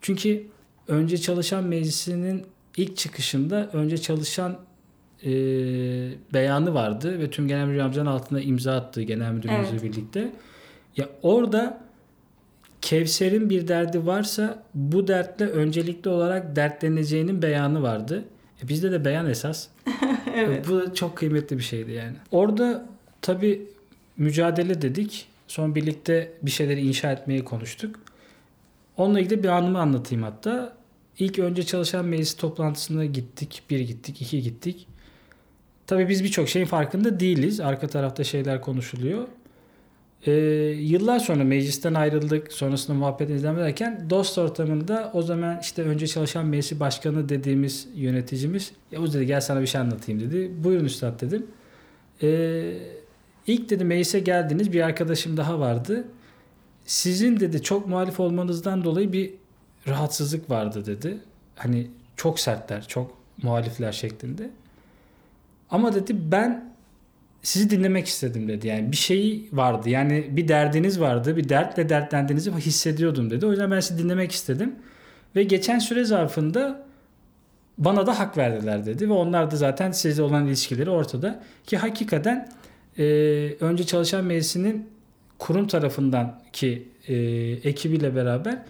[0.01, 0.47] Çünkü
[0.91, 4.59] önce çalışan meclisinin ilk çıkışında önce çalışan
[5.25, 5.31] e,
[6.35, 9.83] beyanı vardı ve tüm genel müdür altına imza attığı genel müdürümüzle evet.
[9.83, 10.33] birlikte.
[10.97, 11.81] Ya orada
[12.81, 18.25] Kevser'in bir derdi varsa bu dertle öncelikli olarak dertleneceğinin beyanı vardı.
[18.65, 19.69] E bizde de beyan esas.
[20.35, 20.69] evet.
[20.69, 22.17] Bu çok kıymetli bir şeydi yani.
[22.31, 22.87] Orada
[23.23, 23.67] tabi
[24.17, 25.27] mücadele dedik.
[25.49, 27.97] Son birlikte bir şeyleri inşa etmeyi konuştuk.
[28.97, 30.80] Onunla ilgili bir anımı anlatayım hatta.
[31.21, 33.63] İlk önce çalışan meclis toplantısına gittik.
[33.71, 34.87] Bir gittik, iki gittik.
[35.87, 37.61] Tabii biz birçok şeyin farkında değiliz.
[37.61, 39.29] Arka tarafta şeyler konuşuluyor.
[40.27, 40.33] Ee,
[40.79, 42.53] yıllar sonra meclisten ayrıldık.
[42.53, 49.15] Sonrasında muhabbet izlemederken dost ortamında o zaman işte önce çalışan meclis başkanı dediğimiz yöneticimiz Yavuz
[49.15, 50.51] dedi gel sana bir şey anlatayım dedi.
[50.65, 51.47] Buyurun üstad dedim.
[52.23, 52.73] Ee,
[53.47, 56.05] ilk dedi meclise geldiniz bir arkadaşım daha vardı.
[56.85, 59.31] Sizin dedi çok muhalif olmanızdan dolayı bir
[59.89, 61.19] rahatsızlık vardı dedi.
[61.57, 64.51] Hani çok sertler, çok muhalifler şeklinde.
[65.71, 66.71] Ama dedi ben
[67.43, 68.67] sizi dinlemek istedim dedi.
[68.67, 69.89] Yani bir şey vardı.
[69.89, 71.37] Yani bir derdiniz vardı.
[71.37, 73.47] Bir dertle dertlendiğinizi hissediyordum dedi.
[73.47, 74.75] O yüzden ben sizi dinlemek istedim.
[75.37, 76.87] Ve geçen süre zarfında
[77.79, 79.09] bana da hak verdiler dedi.
[79.09, 81.43] Ve onlar da zaten sizle olan ilişkileri ortada.
[81.67, 82.49] Ki hakikaten
[82.99, 83.05] e,
[83.61, 84.89] önce çalışan meclisinin
[85.39, 87.15] kurum tarafından ki e,
[87.69, 88.63] ekibiyle beraber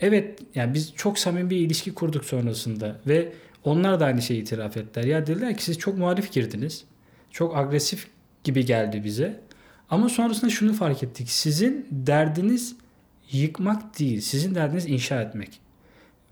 [0.00, 3.32] evet yani biz çok samimi bir ilişki kurduk sonrasında ve
[3.64, 5.04] onlar da aynı şeyi itiraf ettiler.
[5.04, 6.84] Ya dediler ki siz çok muhalif girdiniz.
[7.30, 8.08] Çok agresif
[8.44, 9.40] gibi geldi bize.
[9.90, 11.30] Ama sonrasında şunu fark ettik.
[11.30, 12.76] Sizin derdiniz
[13.30, 14.20] yıkmak değil.
[14.20, 15.60] Sizin derdiniz inşa etmek.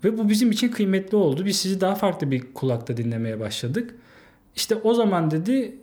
[0.03, 1.45] Ve bu bizim için kıymetli oldu.
[1.45, 3.95] Biz sizi daha farklı bir kulakta dinlemeye başladık.
[4.55, 5.77] İşte o zaman dedi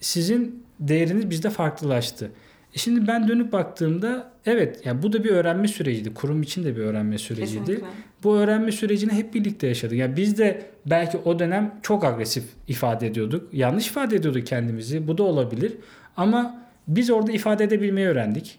[0.00, 2.30] sizin değeriniz bizde farklılaştı.
[2.74, 6.14] E şimdi ben dönüp baktığımda evet yani bu da bir öğrenme süreciydi.
[6.14, 7.64] Kurum için de bir öğrenme süreciydi.
[7.64, 7.86] Kesinlikle.
[8.22, 9.98] Bu öğrenme sürecini hep birlikte yaşadık.
[9.98, 13.54] Yani biz de belki o dönem çok agresif ifade ediyorduk.
[13.54, 15.08] Yanlış ifade ediyorduk kendimizi.
[15.08, 15.72] Bu da olabilir.
[16.16, 18.58] Ama biz orada ifade edebilmeyi öğrendik.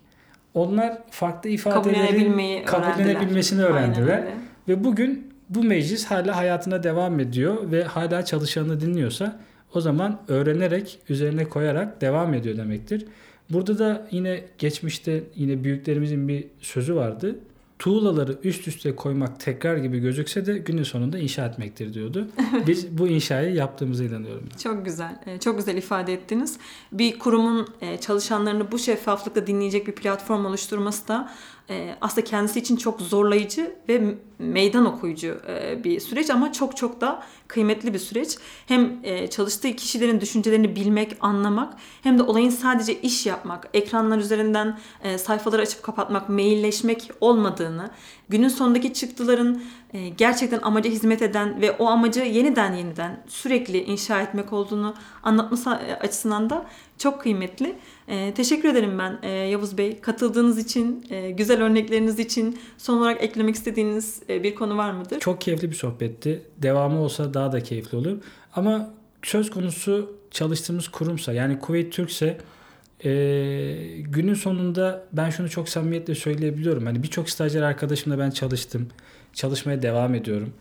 [0.53, 4.23] Onlar farklı ifadeleri kabullenebilmesini öğrendiler.
[4.67, 9.39] Ve bugün bu meclis hala hayatına devam ediyor ve hala çalışanını dinliyorsa
[9.73, 13.05] o zaman öğrenerek, üzerine koyarak devam ediyor demektir.
[13.53, 17.39] Burada da yine geçmişte yine büyüklerimizin bir sözü vardı.
[17.79, 22.27] Tuğlaları üst üste koymak tekrar gibi gözükse de günün sonunda inşa etmektir diyordu.
[22.67, 24.49] Biz bu inşayı yaptığımıza inanıyorum.
[24.63, 25.19] Çok güzel.
[25.25, 26.57] E, çok güzel ifade ettiniz.
[26.91, 31.31] Bir kurumun e, çalışanlarını bu şeffaflıkla dinleyecek bir platform oluşturması da
[31.69, 37.01] e, aslında kendisi için çok zorlayıcı ve meydan okuyucu e, bir süreç ama çok çok
[37.01, 38.37] da kıymetli bir süreç.
[38.67, 44.79] Hem e, çalıştığı kişilerin düşüncelerini bilmek, anlamak hem de olayın sadece iş yapmak, ekranlar üzerinden
[45.03, 47.89] e, sayfaları açıp kapatmak, mailleşmek olmadığını,
[48.29, 49.61] günün sonundaki çıktıların
[49.93, 55.71] e, gerçekten amaca hizmet eden ve o amacı yeniden yeniden sürekli inşa etmek olduğunu anlatması
[56.01, 56.65] açısından da
[56.97, 57.75] çok kıymetli.
[58.07, 59.99] E, teşekkür ederim ben e, Yavuz Bey.
[60.01, 65.19] Katıldığınız için, e, güzel örnekleriniz için son olarak eklemek istediğiniz bir konu var mıdır?
[65.19, 66.41] Çok keyifli bir sohbetti.
[66.57, 68.17] Devamı olsa daha da keyifli olur.
[68.55, 72.37] Ama söz konusu çalıştığımız kurumsa yani Kuveyt Türkse
[73.05, 73.11] e,
[73.99, 76.85] günün sonunda ben şunu çok samimiyetle söyleyebiliyorum.
[76.85, 78.87] Hani birçok stajyer arkadaşımla ben çalıştım.
[79.33, 80.53] Çalışmaya devam ediyorum.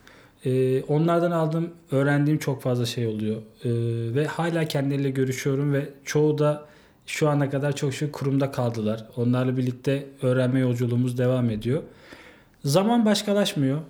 [0.44, 3.36] E, onlardan aldığım, öğrendiğim çok fazla şey oluyor.
[3.36, 3.70] E,
[4.14, 6.66] ve hala kendileriyle görüşüyorum ve çoğu da
[7.06, 9.06] şu ana kadar çok şey kurumda kaldılar.
[9.16, 11.82] Onlarla birlikte öğrenme yolculuğumuz devam ediyor.
[12.64, 13.80] Zaman başkalaşmıyor.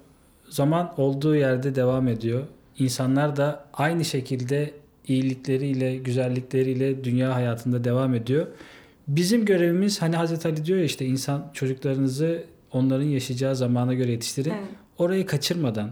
[0.49, 2.43] Zaman olduğu yerde devam ediyor.
[2.79, 4.75] İnsanlar da aynı şekilde
[5.09, 8.47] iyilikleriyle, güzellikleriyle dünya hayatında devam ediyor.
[9.09, 14.51] Bizim görevimiz hani Hazreti Ali diyor ya işte insan çocuklarınızı onların yaşayacağı zamana göre yetiştirin.
[14.51, 14.69] Evet.
[14.99, 15.91] Orayı kaçırmadan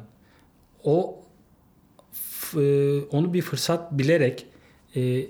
[0.85, 1.21] o
[2.57, 4.47] e, onu bir fırsat bilerek
[4.97, 5.27] e,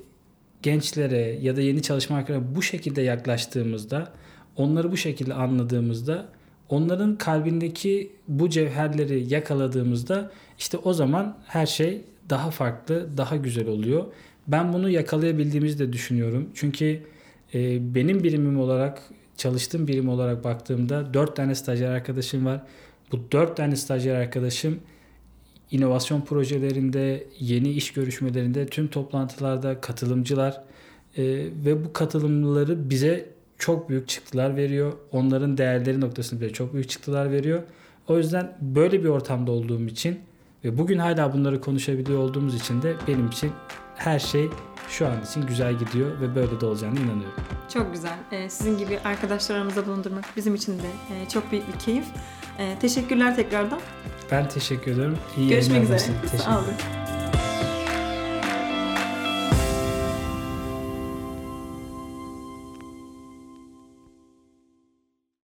[0.63, 4.13] gençlere ya da yeni çalışma arkadaşlarına bu şekilde yaklaştığımızda,
[4.57, 6.29] onları bu şekilde anladığımızda,
[6.71, 14.05] onların kalbindeki bu cevherleri yakaladığımızda işte o zaman her şey daha farklı, daha güzel oluyor.
[14.49, 16.49] Ben bunu yakalayabildiğimizi de düşünüyorum.
[16.55, 17.03] Çünkü
[17.55, 19.03] e, benim birimim olarak,
[19.37, 22.63] çalıştığım birim olarak baktığımda dört tane stajyer arkadaşım var.
[23.13, 24.81] Bu dört tane stajyer arkadaşım
[25.71, 30.63] inovasyon projelerinde, yeni iş görüşmelerinde, tüm toplantılarda katılımcılar
[31.17, 31.25] e,
[31.65, 33.29] ve bu katılımları bize
[33.61, 34.93] çok büyük çıktılar veriyor.
[35.13, 37.63] Onların değerleri noktasında bile çok büyük çıktılar veriyor.
[38.09, 40.21] O yüzden böyle bir ortamda olduğum için
[40.65, 43.53] ve bugün hala bunları konuşabiliyor olduğumuz için de benim için
[43.97, 44.49] her şey
[44.89, 47.43] şu an için güzel gidiyor ve böyle de olacağını inanıyorum.
[47.73, 48.19] Çok güzel.
[48.33, 52.05] Ee, sizin gibi arkadaşlarımıza bulundurmak bizim için de e, çok büyük bir keyif.
[52.59, 53.81] E, teşekkürler tekrardan.
[54.31, 55.17] Ben teşekkür ederim.
[55.37, 55.99] İyi Görüşmek üzere.
[56.39, 57.00] Sağ olun.